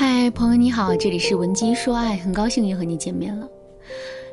[0.00, 3.46] 嗨，朋友你好，这里是文姬说爱，很高兴又和你见面了。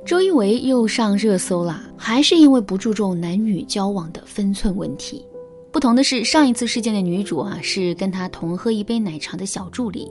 [0.06, 5.26] 周一围又上热搜了，还是因为不注重男女交往的分寸问题。
[5.70, 10.10] 不同的是，上一次事件的女主啊是跟他同喝一杯奶茶的小助理，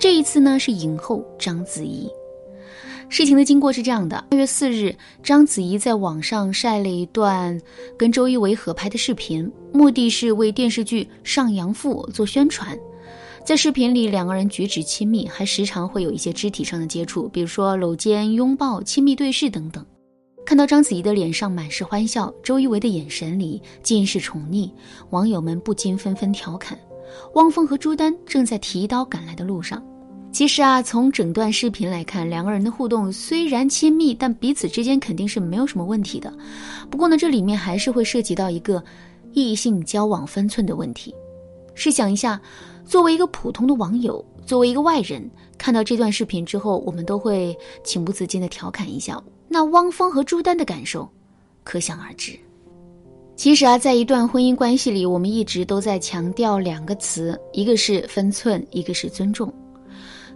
[0.00, 2.10] 这一次呢是影后章子怡。
[3.08, 4.92] 事情的经过是这样的：二月四日，
[5.22, 7.56] 章子怡在网上晒了一段
[7.96, 12.76] 跟周一围合拍的视频，目的是为电视剧《上阳赋》做宣传。
[13.44, 19.84] 在视频里，两个人举止亲密，还时常会有一些肢体上的接触，比如说搂肩、拥抱、亲密对视等等。
[20.44, 24.70] 看到章子怡的脸上满是欢笑，周一围的眼神里尽是宠溺，
[25.10, 26.78] 网友们不禁纷纷调侃：
[27.34, 29.82] 汪峰和朱丹正在提刀赶来的路上。
[30.30, 36.32] 其实啊，从整段视频来看，两个人的互动虽然亲密，但彼此之间肯定是没有什么问题的。
[36.90, 38.82] 不过呢，这里面还是会涉及到一个
[39.32, 41.14] 异性交往分寸的问题。
[41.74, 42.40] 试想一下，
[42.88, 49.22] 作为一个普通的网友，作为一个外人，看到这段视频之后，我们都会情不自禁的调侃一下。
[49.46, 51.06] 那汪峰和朱丹的感受，
[51.62, 52.32] 可想而知。
[53.36, 59.52] 其实啊，在一段婚姻关系里，我们一直都在强调两个词，一个是分寸，一个是尊重。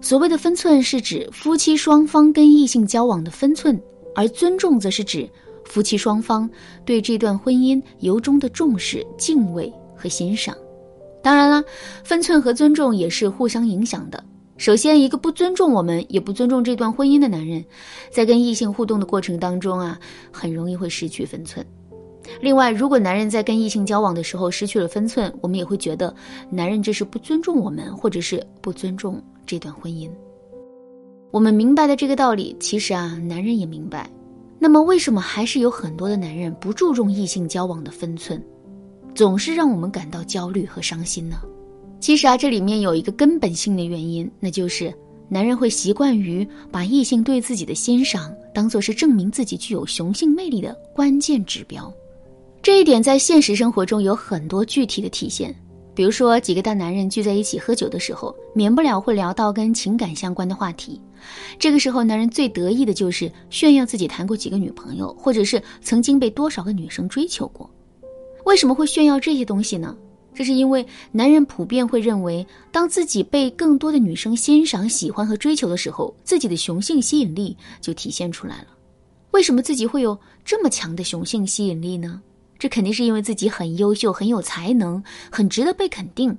[0.02, 3.80] 所谓的分寸是指夫妻双方跟异性交往的分寸，
[4.14, 5.26] 而尊重则是指
[5.64, 6.48] 夫妻双方
[6.84, 10.54] 对这段婚姻由衷的重视、敬畏和欣赏。
[11.22, 11.62] 当然了，
[12.02, 14.22] 分寸和尊重也是互相影响的。
[14.58, 17.64] 首先，一个不尊重我们，也不尊重这段婚姻的男人，
[18.10, 19.98] 在跟异性互动的过程当中啊，
[20.30, 21.64] 很容易会失去分寸。
[22.40, 26.14] 另外，如果男人在跟异性交往的时候失去了分寸，我们也会觉得
[26.50, 29.20] 男人这是不尊重我们，或者是不尊重。
[29.44, 30.08] 这段婚姻，
[31.32, 34.08] 我们明白的这个道理，其实啊，男人也明白。
[34.60, 38.40] 那么，为什么还是有很多的男人不注重异性交往的分寸，
[39.14, 41.36] 总是让我们感到焦虑和伤心呢？
[42.00, 44.92] 其实啊，这里面有一个根本性的原因，那就是
[45.28, 51.92] 男人会习惯于把异性对自己的欣赏当做是证明自己具有雄性魅力的关键指标。
[52.60, 55.54] 这一点在现实生活中有很多具体的体现。
[55.94, 60.98] 比如说，几个大男人聚在一起喝酒的时候，免不了会聊到跟情感相关的话题。
[61.58, 67.68] 这个时候，男人最得意的就是炫耀自己谈过几个女朋友，或者是曾经被多少个女生追求过。
[68.44, 69.96] 为什么会炫耀这些东西呢？
[70.34, 78.68] 这是因为男人普遍会认为，当自己被更多的女生欣赏、喜欢和追求的时候，自己的雄性吸引力就体现出来了。
[79.32, 82.20] 为什么自己会有这么强的雄性吸引力呢？
[82.58, 86.36] 这肯定是因为自己很优秀、很有才能、很值得被肯定。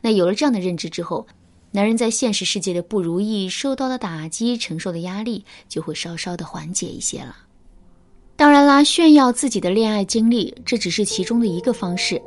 [0.00, 1.26] 那有了这样的认知之后，
[1.72, 7.36] 男人在现实世界的不如意、受到的打击、承受的压力就会稍稍的缓解一些了。
[8.66, 12.20] 拉，炫耀自己的恋爱经历，这只是其中的一个方式，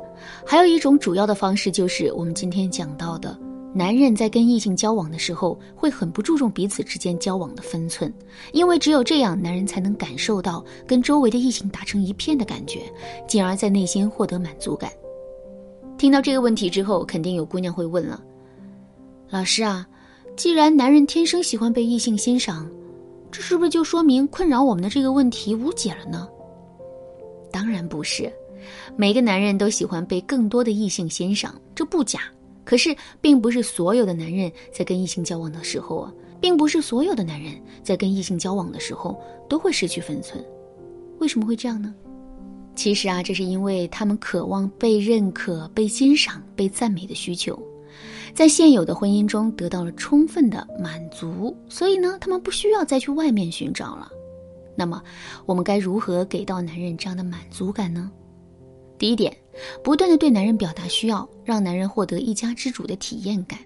[0.44, 3.38] 还有一种主要的方式就是我们今天讲到的。
[3.72, 8.12] 男人在跟异性交往的时候，会很不注重彼此之间交往的分寸，
[8.52, 12.80] 因为只有这样，男人才能感受到跟周围的异性打成一片的感觉，
[13.28, 14.90] 进而，在内心获得满足感。
[15.96, 18.20] 听到这个问题之后，肯定有姑娘会问了
[19.30, 19.86] ：“老师啊，
[20.34, 22.68] 既然男人天生喜欢被异性欣赏，
[23.30, 26.28] 这是不是就说明困扰我们的这个问题无解了呢？”
[27.52, 28.32] 当然不是，
[28.96, 32.20] 每个男人都喜欢被更多的异性欣赏，这不假。
[32.64, 40.44] 可是，并不是所有的男人在跟异性交往的时候啊，并不是所有的男人在跟异性交往的时候都会失去分寸。
[41.18, 41.92] 为什么会这样呢？
[42.76, 47.60] 其实啊，这是因为他们渴望被认可、被欣赏、被赞美的需求，
[48.34, 54.10] 在现有的婚姻中得到了充分的满足，所以呢，他们不需要再去外面寻找了。
[54.76, 55.02] 那么，
[55.46, 58.10] 我们该如何给到男人这样的满足感呢？
[58.98, 59.36] 第一点，
[59.82, 63.58] 不断的对男人表达需要，让男人获得一家之主的体验感。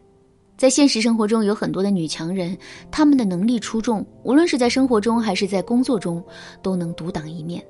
[0.56, 2.56] 在现实生活中，有很多的女强人，
[2.90, 6.22] 她们的能力出众，无论是在生活中还是在工作中，
[6.62, 7.64] 都能独当一面。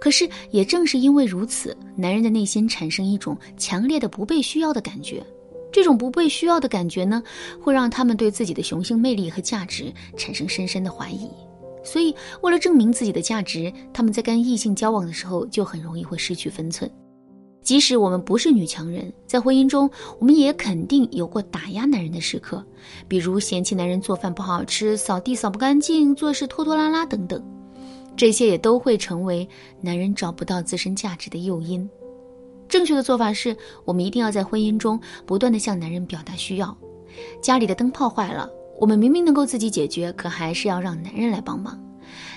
[0.00, 5.24] 可是，也正是因为如此，男人的内心产生一种强烈的不被需要的感觉。
[5.74, 7.20] 这种不被需要的感觉呢，
[7.60, 11.28] 会让他们对自己的雄性魅力和价值产生深深的怀疑。
[11.82, 16.88] 所以，为了证明自己的价值，他们在跟异性交往的时候，就很容易会失去分寸。
[17.60, 19.90] 即使我们不是女强人，在婚姻中，
[20.20, 22.64] 我们也肯定有过打压男人的时刻，
[23.08, 27.42] 比如嫌弃男人做饭不好吃、扫地扫不干净、做事拖拖拉拉等等，
[28.16, 29.48] 这些也都会成为
[29.80, 31.90] 男人找不到自身价值的诱因。
[32.68, 36.76] 正确的做法是，我们一定要在婚姻中不断的向男人表达需要。
[37.40, 38.48] 家里的灯泡坏了，
[38.80, 41.80] 我们明明能够自己解决，可还是要让男人来帮忙。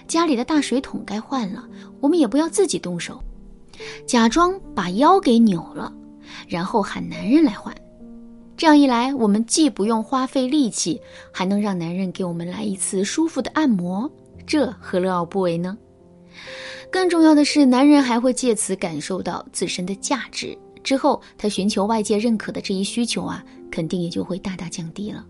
[0.08, 1.68] 家里的大水桶该换了，
[2.00, 3.20] 我们也不要自己动手。
[4.06, 5.92] 假装把腰给扭了，
[6.48, 7.76] 然后喊男人来换。
[8.56, 11.00] 这样一来，我们既不用花费力气，
[11.32, 14.10] 还能让男人给我们来一次舒服的按摩，
[14.48, 15.78] 这何乐而不为呢？
[16.92, 25.26] 更重要的是，男人还会借此感受到自身的价值，之后他寻求外界认可的这一需求啊，肯定也就会大大降低了。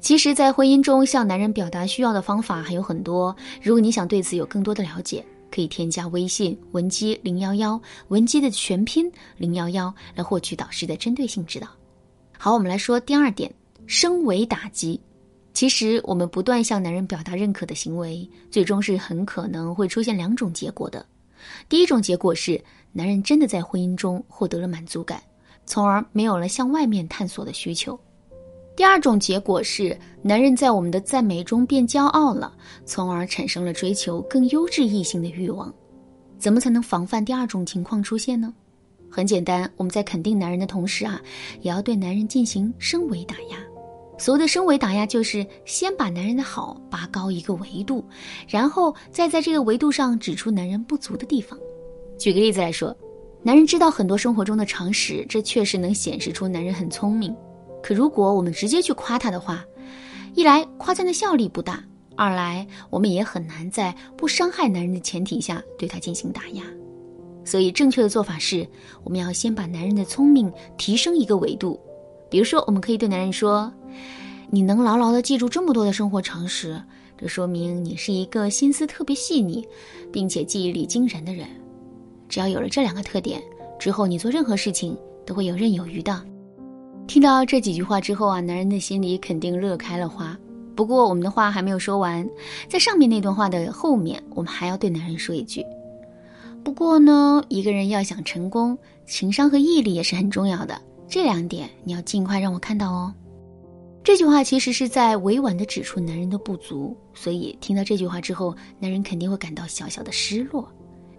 [0.00, 11.68] 其实，在婚姻中向男人表达需要的方法还有很多，如果你想对此有更多的了解，可以添加微信文姬零幺幺，文姬的全拼零幺幺，来获取导师的针对性指导。
[12.38, 13.52] 好，我们来说第二点，
[13.86, 14.98] 升维打击。
[15.52, 21.04] 其实，我们不断向男人表达认可的行为，最终是很可能会出现两种结果的。
[21.68, 22.62] 第一种结果是，
[22.92, 25.20] 男人真的在婚姻中获得了满足感，
[25.66, 27.98] 从而没有了向外面探索的需求。
[28.76, 32.54] 第二种结果是，男人在我们的赞美中变骄傲了，
[32.86, 35.72] 从而产生了追求更优质异性的欲望。
[36.38, 38.54] 怎么才能防范第二种情况出现呢？
[39.10, 41.20] 很简单，我们在肯定男人的同时啊，
[41.60, 43.58] 也要对男人进行升维打压。
[44.20, 48.04] 所谓的升维打压，就是先把男人的好拔高一个维度，
[48.46, 51.58] 然后再在这个维度上指出男人不足的地方。
[52.18, 52.94] 举个例子来说，
[53.42, 57.34] 男人知道很多生活中的常识，这确实能显示出男人很聪明。
[57.82, 59.64] 可如果我们直接去夸他的话，
[60.34, 61.82] 一来夸赞的效力不大，
[62.14, 66.62] 二来我们也很难在不伤害男人的前提下对他进行打压。
[67.42, 68.68] 所以，正确的做法是，
[69.02, 71.80] 我们要先把男人的聪明提升一个维度。
[72.30, 73.72] 比如说，我们可以对男人说
[74.48, 76.80] ：“你能牢牢地记住这么多的生活常识，
[77.18, 79.66] 这说明你是一个心思特别细腻，
[80.12, 81.46] 并且记忆力惊人的人。
[82.28, 83.42] 只要有了这两个特点，
[83.78, 84.96] 之后你做任何事情
[85.26, 86.22] 都会游刃有余的。”
[87.08, 90.38] 听到这几句话之后啊，男人的心里肯定乐开了花。
[90.76, 92.26] 不过，我们的话还没有说完，
[92.68, 95.66] 在上面那段话的后面，我们还要对男人说一句。
[96.62, 100.80] 不过呢，一个人要想成功，情商和毅力也是很重要的。
[101.10, 103.12] 这两点你要尽快让我看到哦。
[104.04, 110.66] 这句话其实是在委婉地指出男人的不足，所以听到这句话之后，男人肯定会感到小小的失落。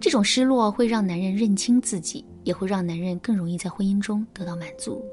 [0.00, 5.04] 这种失落会让男人认清自己，也会让男人更容易在婚姻中得到满足。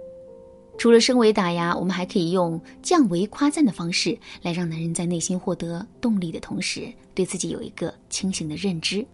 [0.77, 9.05] 除了升维打压，我们还可以用降维夸赞的方式来让男人在内心获得动力的同时，对自己有一个清醒的认知。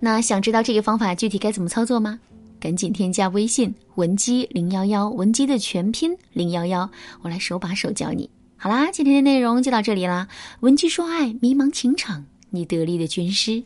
[0.00, 2.18] 那想知道这个方法具体该怎么操作吗？
[2.62, 6.88] 赶紧添加微信文姬零幺幺，文姬的全拼零幺幺，
[7.22, 8.30] 我来手把手教你。
[8.56, 10.28] 好啦，今天的内容就到这里啦。
[10.60, 13.64] 文姬说爱，迷茫情场，你得力的军师。